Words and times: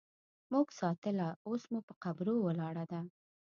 مونږ 0.51 0.67
ساتله 0.79 1.27
اوس 1.47 1.63
مو 1.71 1.79
په 1.87 1.93
قبرو 2.03 2.35
ولاړه 2.47 2.83
ده 2.91 2.99